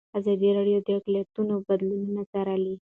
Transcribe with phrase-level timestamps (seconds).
[0.19, 2.75] ازادي راډیو د اقلیتونه بدلونونه څارلي.